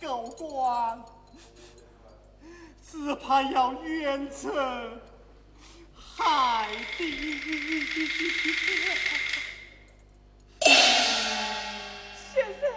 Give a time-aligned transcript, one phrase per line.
[0.00, 1.04] 狗官，
[2.84, 5.00] 只怕要冤成
[5.94, 7.40] 海底。
[12.32, 12.70] 先生，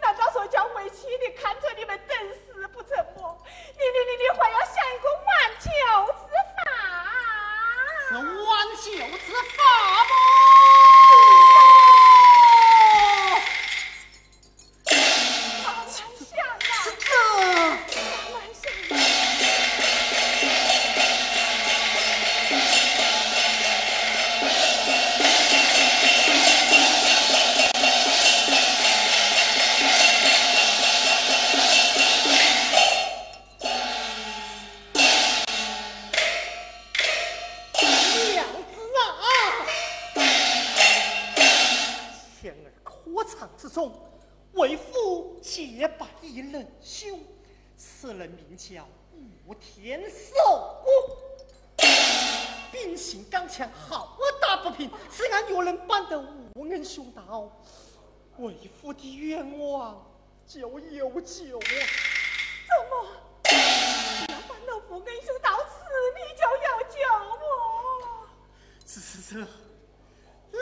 [0.00, 3.42] 难道说叫为妻的看着你们等死不成么？
[3.44, 5.28] 你你你你还要想一个挽
[5.60, 5.68] 救
[6.12, 6.22] 之
[6.56, 6.60] 法？
[8.08, 8.82] 是挽救
[9.18, 9.26] 之
[9.56, 9.58] 法
[10.04, 10.12] 吗？
[56.54, 57.50] 无恩兄道，
[58.38, 60.06] 为父的愿望
[60.46, 60.80] 就有
[61.20, 61.60] 救啊！
[62.68, 62.92] 怎么？
[64.28, 65.72] 要办了无恩兄到此，
[66.16, 66.94] 你就要救
[67.30, 67.42] 我？
[68.86, 69.40] 只是这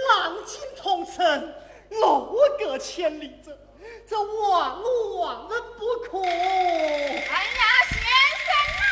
[0.09, 1.55] 浪尽同城，
[1.91, 3.59] 楼阁千里者，
[4.07, 4.83] 这万
[5.17, 6.19] 万不可！
[6.21, 7.63] 哎呀！
[7.91, 7.97] 先
[8.45, 8.49] 生
[8.81, 8.85] 啊！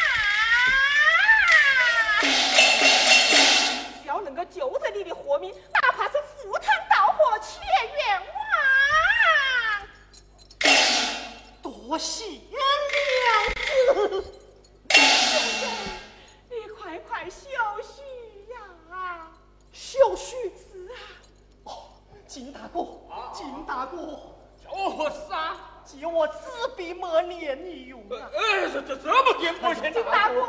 [4.07, 7.59] 要能够救得你的活命，哪怕是赴汤蹈火，且
[7.97, 8.29] 冤枉。
[11.63, 12.61] 多谢娘
[13.57, 14.25] 子。
[16.51, 17.49] 你快快休
[17.83, 18.03] 息
[18.53, 18.59] 呀！
[19.73, 20.53] 休息。
[20.71, 20.95] 是啊。
[21.65, 21.89] 哦，
[22.27, 22.87] 金大哥，
[23.33, 24.21] 金大哥，
[24.63, 25.57] 叫我何事啊？
[25.87, 26.35] 借我纸
[26.77, 28.29] 笔墨念你用啊！
[28.35, 29.91] 呃，这这这么点不钱？
[29.93, 30.45] 金大哥，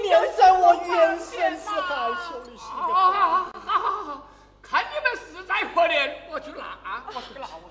[0.00, 2.58] 念在我原先是害羞的心。
[2.58, 3.55] 好好好好好好，看你
[5.56, 7.70] 们实在可怜，我去拿啊，我去拿我。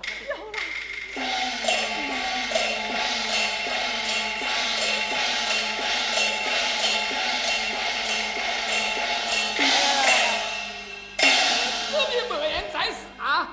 [11.88, 13.48] 纸笔墨砚在世啊，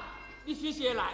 [0.45, 1.13] 你去写来。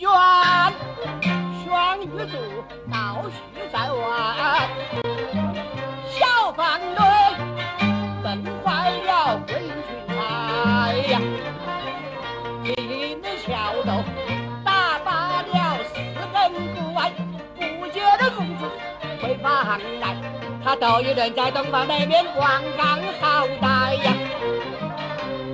[0.00, 1.26] 我金卷
[1.64, 2.36] 双玉柱，
[2.88, 3.36] 倒叙
[3.72, 4.68] 在外，
[6.08, 6.96] 小范围
[8.22, 10.14] 崩坏了贵人群才
[11.08, 11.20] 呀，
[12.62, 13.50] 今日桥
[13.82, 14.04] 头
[14.64, 15.54] 打罢了
[15.92, 15.94] 四
[16.32, 16.36] 根
[16.76, 17.10] 骨外，
[17.80, 18.70] 不解的公子
[19.20, 20.14] 回房来，
[20.64, 24.12] 他都有人在东方那边观看好歹呀，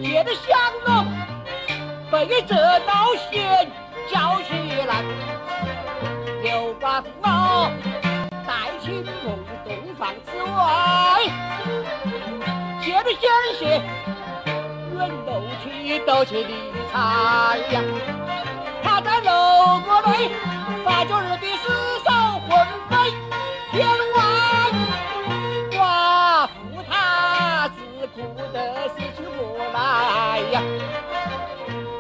[0.03, 1.07] 接着降龙
[2.11, 3.71] 被这道险。
[4.15, 4.55] 叫起
[4.87, 5.03] 来，
[6.45, 7.69] 刘寡妇啊，
[8.47, 11.27] 带青龙洞房之外，
[12.81, 13.83] 借着险些，
[14.95, 16.55] 远斗气斗气理
[16.93, 17.83] 财呀。
[18.85, 20.31] 他在楼阁内
[20.85, 21.65] 发觉日的尸
[22.07, 22.13] 首
[22.47, 22.49] 魂
[22.89, 22.93] 飞
[23.73, 24.17] 天外，
[25.73, 26.53] 寡妇
[26.89, 28.23] 她自哭
[28.53, 30.63] 得死去活来呀。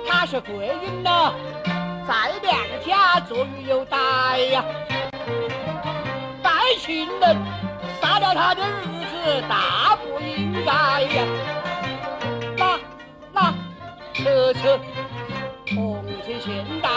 [0.06, 1.34] 她是贵人呐。
[2.06, 2.54] 在娘
[2.86, 3.96] 家坐狱有待
[4.52, 4.62] 呀，
[6.42, 7.36] 待亲人
[8.00, 11.24] 杀了他的日子大不应该呀。
[12.58, 12.78] 那
[13.32, 13.54] 那
[14.12, 14.78] 车车
[15.74, 16.90] 红尘现代，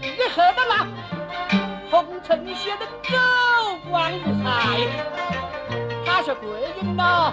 [0.00, 0.86] 你喝得那
[1.90, 3.18] 红尘写的狗
[3.90, 4.86] 官不才，
[6.06, 7.32] 他是贵人呐，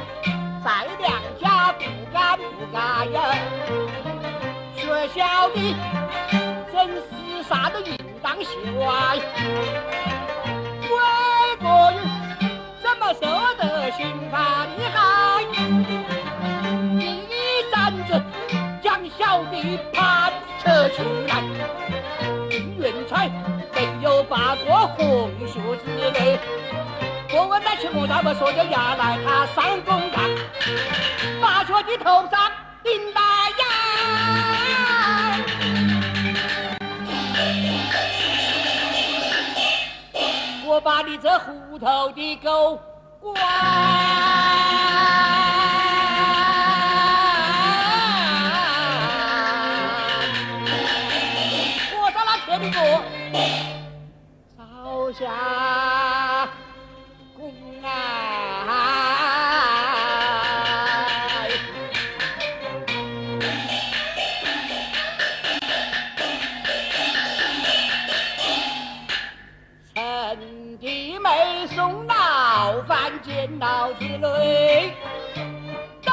[0.65, 3.19] 在娘家不敢不敢呀。
[4.89, 5.75] 学晓得，
[6.73, 9.17] 真是啥都应当习惯。
[10.81, 10.95] 为
[11.59, 11.99] 国人
[12.81, 13.21] 怎么受
[13.55, 14.97] 得刑罚厉害？
[16.99, 18.19] 一站子
[18.81, 21.43] 将小弟盘扯出来。
[22.79, 23.29] 云彩
[23.75, 26.39] 没有把过红袖之类，
[27.31, 30.27] 我问那青木大伯说着牙来，他上公堂，
[31.39, 32.51] 把脚的头上
[32.83, 33.68] 顶大牙。
[40.81, 42.79] 把你这糊涂的狗
[43.19, 43.35] 关，
[52.01, 52.79] 我在那天的狗，
[54.57, 56.08] 朝下。
[73.59, 74.93] 脑子累，
[76.01, 76.11] 突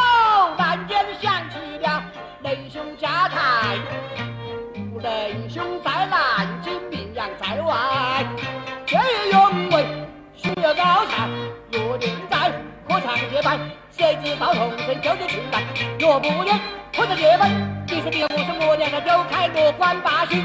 [0.59, 2.03] 然间想起了
[2.43, 3.77] 仁兄家财，
[5.01, 8.27] 仁兄在南京，名扬在外，
[8.85, 9.87] 见义勇为，
[10.35, 11.29] 学高才，
[11.71, 12.51] 若念在
[12.89, 13.61] 可唱接班，
[13.93, 15.63] 谁知道同生就得去干，
[16.01, 16.61] 若不念
[16.93, 17.49] 可唱接班，
[17.87, 20.43] 你是别无是我两个就开罗关把戏，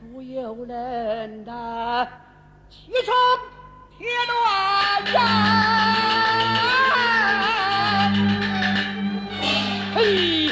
[0.00, 2.08] 不由人呐，
[2.70, 3.55] 起床。
[3.98, 5.18] 铁断呀！
[9.94, 10.50] 嘿，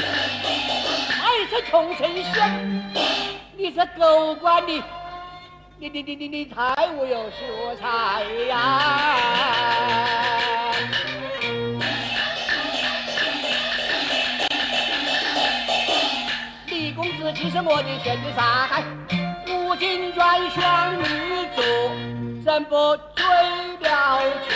[1.09, 2.35] 还是穷神仙，
[3.55, 4.83] 你这狗官的，
[5.77, 9.21] 你你你你你太无有学才呀！
[16.67, 18.83] 李公子既是我的天子杀害，
[19.45, 21.05] 如今转向你
[21.55, 21.63] 做。
[22.43, 22.75] 怎不
[24.05, 24.54] 追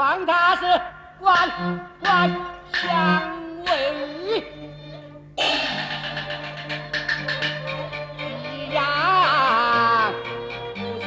[0.00, 0.62] 望他是
[1.18, 1.46] 官
[2.00, 2.34] 官
[2.72, 3.20] 相
[3.66, 4.42] 为
[8.16, 8.80] 一样
[10.74, 11.04] 无才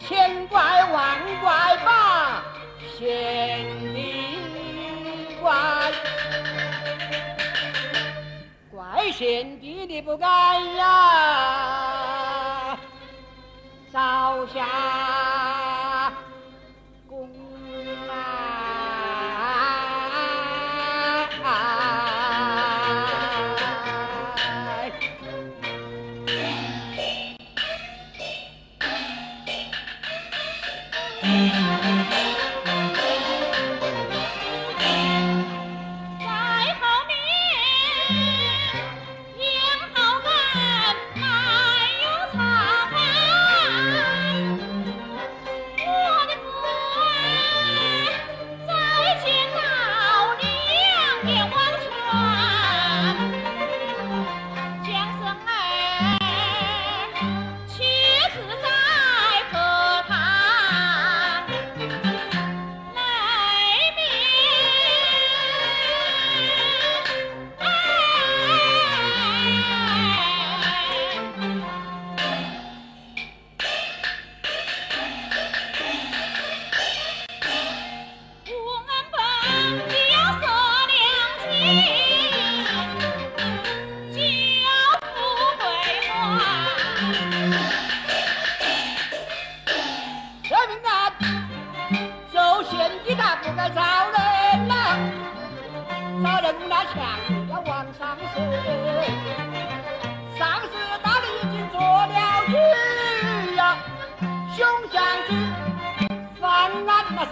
[0.00, 2.42] 千怪万怪把
[2.98, 3.64] 仙
[3.94, 3.96] 女
[5.40, 5.46] 怪
[8.68, 10.26] 怪仙女的不该
[10.76, 11.81] 呀
[14.62, 15.21] Bye.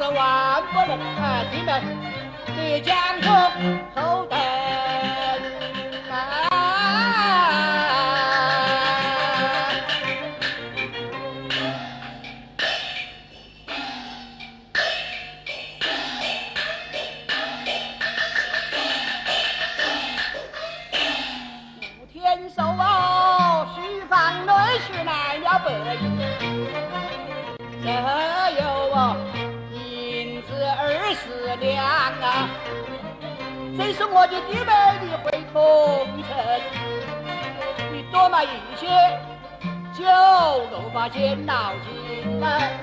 [0.03, 1.45] 是万不能啊！
[1.53, 1.83] 你们
[2.57, 3.29] 这江州
[3.95, 4.40] 后代。
[34.21, 36.37] 我的弟妹你回桐城
[37.91, 38.87] 你多买一些
[39.95, 40.05] 酒
[40.71, 42.79] 肉把钱捞进来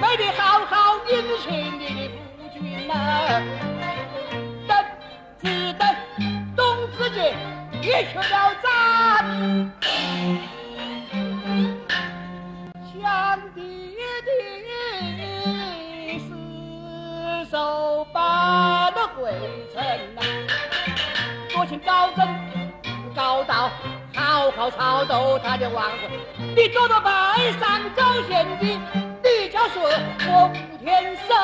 [0.00, 3.42] 妹得好好殷勤你的夫君呐
[4.68, 4.84] 等
[5.42, 5.96] 只等
[6.54, 7.34] 冬至节
[7.82, 9.72] 一去了斩
[21.84, 22.26] 高僧
[23.14, 23.70] 高道，
[24.14, 25.90] 好好操斗他的王。
[26.56, 27.10] 你走到白
[27.60, 28.80] 山走贤地，
[29.22, 29.82] 你叫说
[30.26, 31.34] 我吴天收，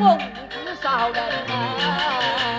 [0.00, 0.16] 我吴
[0.48, 2.53] 天寿人呐。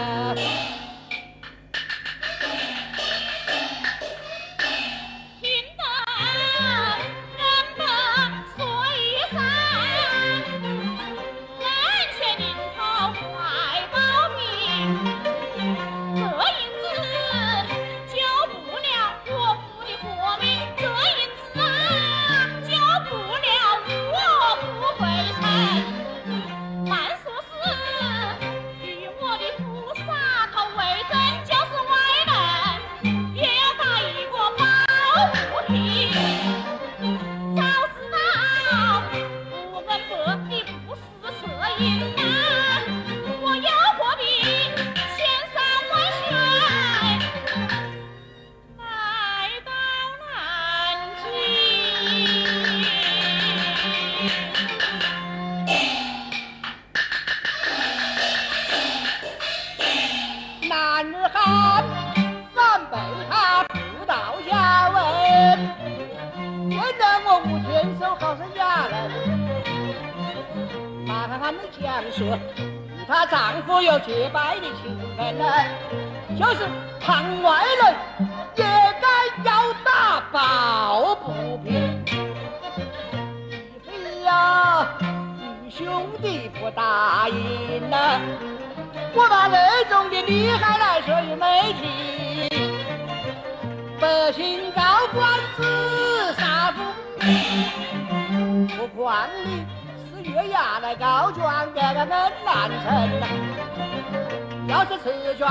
[105.26, 105.48] 试卷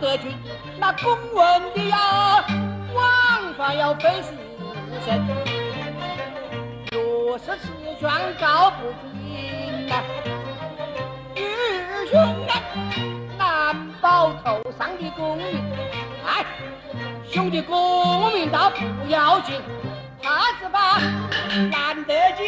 [0.00, 0.36] 德军，
[0.78, 2.44] 那公文的呀，
[2.92, 4.32] 往返要背死
[5.04, 5.24] 神。
[6.90, 7.68] 若是此
[8.00, 10.02] 卷搞不平呐，
[11.36, 11.44] 弟
[12.10, 12.52] 兄啊，
[13.38, 15.64] 难保头上的功名。
[16.26, 16.44] 哎，
[17.30, 19.62] 兄弟功名倒不要紧，
[20.20, 20.98] 怕是怕
[21.70, 22.42] 难得救。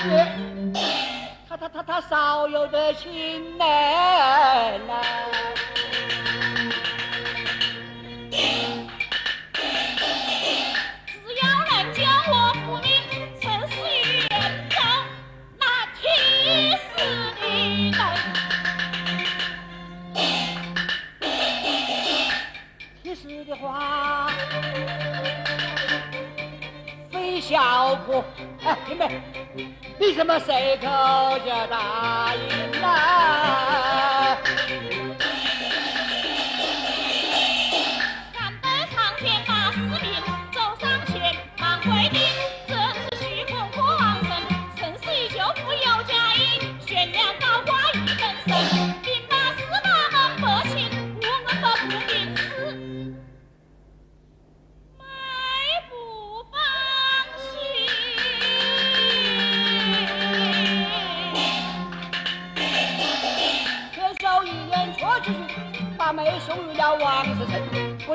[1.46, 3.12] 他他他他少有的情
[3.58, 4.94] 人呐
[11.06, 12.32] 只要能将我
[12.64, 12.88] 父命
[13.42, 13.76] 生死
[14.06, 14.30] 与人
[14.70, 14.76] 走
[15.58, 16.00] 那提
[16.76, 17.92] 死的人
[23.02, 24.30] 你死的话
[27.10, 28.24] 非小可
[28.64, 29.29] 哎明白。
[30.18, 30.50] बस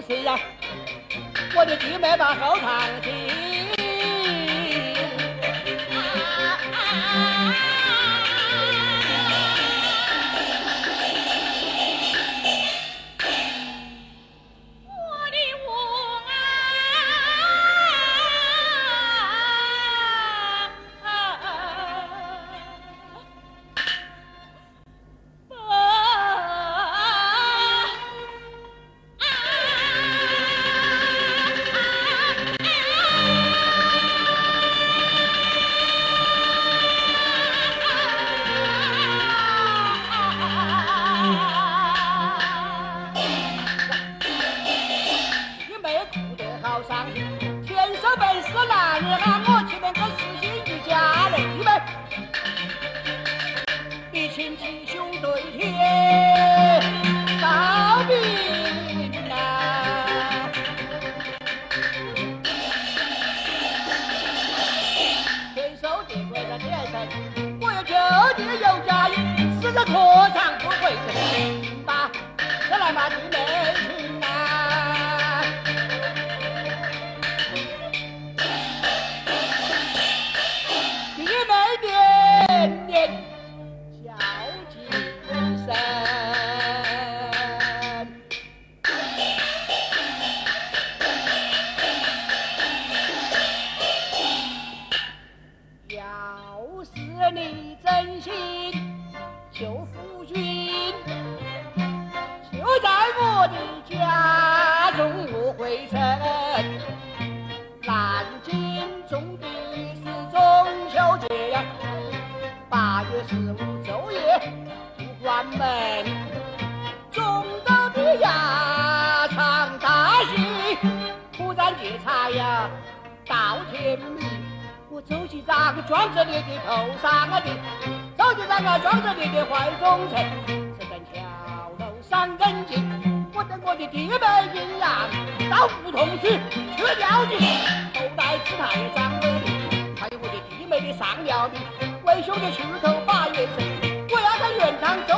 [0.07, 0.39] 虽然
[1.55, 3.54] 我的弟妹把好看的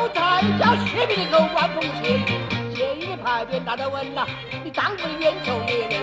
[0.08, 2.24] 原堂奏才叫薛平的狗官风行，
[2.74, 4.26] 建议的牌匾大得稳呐，
[4.64, 5.97] 你丈夫的冤仇也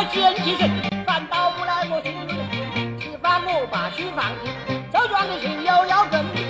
[0.00, 2.32] 岸当作奸计神，反倒不来我心里，
[2.98, 4.50] 吃饭我把须放心，
[4.90, 6.40] 周庄的亲友要跟你，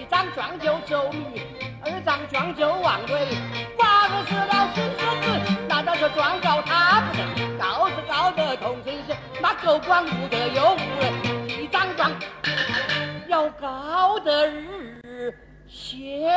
[0.00, 1.42] 一张庄就周女，
[1.84, 3.28] 二张庄就王贵，
[3.76, 5.28] 寡妇死了新孙子，
[5.68, 7.28] 难道说状告他不成？
[7.58, 11.12] 告是告得同城县，那狗官不得有无人，
[11.46, 12.10] 一张庄
[13.28, 15.38] 要告的日
[15.68, 16.32] 蝎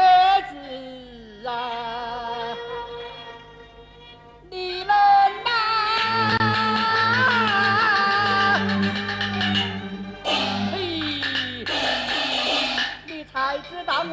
[0.50, 2.52] 子啊，
[4.50, 4.88] 你能
[5.46, 5.77] 吗？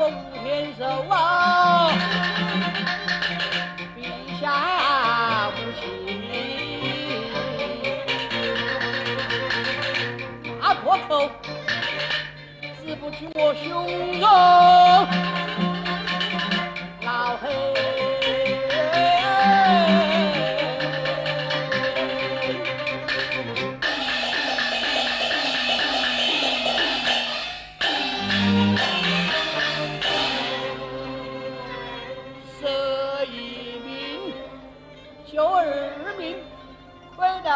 [0.04, 0.12] 我无
[0.44, 1.88] 天寿啊，
[3.96, 3.98] 陛
[4.38, 4.44] 下
[5.48, 5.82] 无情，
[10.60, 11.08] 大破口。
[12.76, 13.72] 死不去我胸
[14.20, 14.28] 中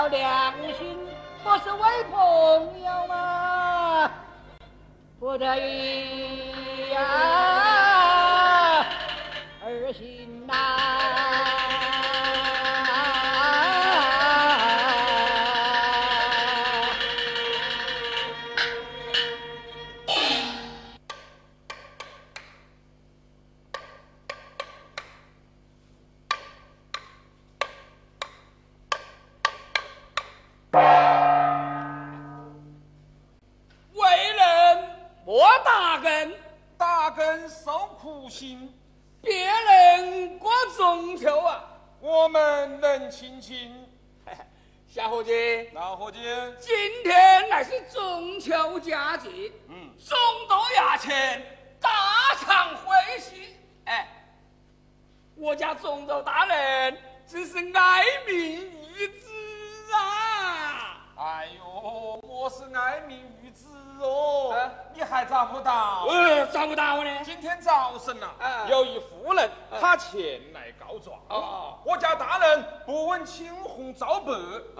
[0.08, 0.98] 良心，
[1.44, 4.10] 不是为朋友吗？
[5.20, 7.00] 不得已呀，
[9.64, 10.97] 儿行呐、
[35.64, 36.34] 大根，
[36.76, 38.72] 大根受苦心，
[39.20, 41.64] 别人过中秋啊！
[42.00, 43.74] 我们能亲亲。
[44.86, 46.18] 小伙计，老伙计，
[46.58, 49.28] 今天乃是中秋佳节，
[49.68, 50.16] 嗯，众
[50.48, 51.42] 多衙前
[51.80, 53.56] 大场会喜。
[53.84, 54.08] 哎，
[55.36, 56.96] 我家中斗大人
[57.26, 61.06] 真是爱民如子啊！
[61.16, 63.66] 哎呦，我是爱民如子
[64.00, 66.06] 哦，啊你还找不到？
[66.08, 67.10] 呃，找不到呢。
[67.24, 71.20] 今天早晨呐、啊有一妇人，啊她前来告状。
[71.30, 74.32] 哦我家大人不问青红皂白，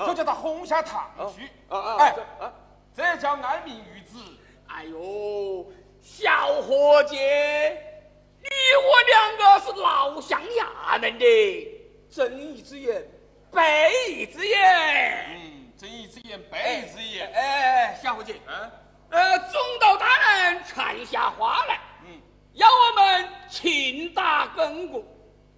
[0.07, 1.51] 就叫他轰下堂去。
[1.69, 2.53] 哦哦哎这啊，
[2.95, 4.25] 这叫爱民如子。
[4.69, 5.67] 哎呦，
[6.01, 8.49] 小伙计，你
[8.87, 11.69] 我两个是老乡衙门的，
[12.09, 13.05] 睁一只眼
[13.51, 15.27] 闭一只眼。
[15.31, 17.33] 嗯，睁一只眼闭一只眼。
[17.33, 17.41] 哎
[17.87, 18.71] 哎，小伙计，嗯
[19.11, 22.21] 呃，总督大人传下话来，嗯，
[22.55, 25.07] 要我们勤打更鼓，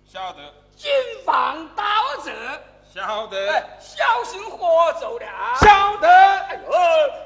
[0.04, 0.90] 晓得谨
[1.24, 1.82] 防盗
[2.22, 2.32] 贼，
[2.92, 5.26] 晓得哎，小心合奏了。
[5.62, 6.08] 晓得。
[6.08, 6.70] 哎呦，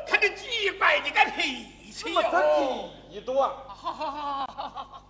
[0.06, 2.22] 看你几怪你个脾气哟！
[2.22, 2.40] 怎么
[3.10, 3.52] 这地多啊？
[3.66, 5.02] 好好好好好好。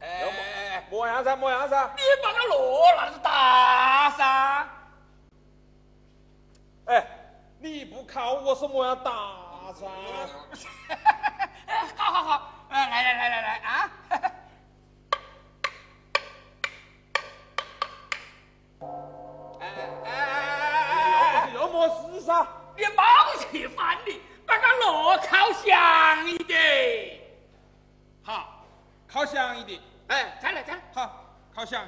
[0.00, 1.34] 要么哎，么样子？
[1.36, 1.90] 么样噻？
[1.96, 4.68] 你把个锣那是打噻。
[6.86, 7.06] 哎，
[7.58, 9.10] 你不靠我是么样打
[9.72, 9.86] 噻？
[11.66, 13.90] 哎，好好好，哎，来来来来来啊！
[19.60, 19.62] 哎
[20.04, 20.12] 哎哎
[21.46, 22.46] 哎要么是噻？
[22.76, 23.02] 你冒
[23.38, 27.18] 气犯你，把个锣靠响一点。
[28.22, 28.62] 好，
[29.08, 29.80] 靠响一点。
[30.08, 30.82] 哎，再来再来。
[30.92, 31.24] 好，
[31.54, 31.82] 靠响。